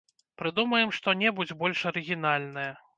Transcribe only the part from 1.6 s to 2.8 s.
больш арыгінальнае.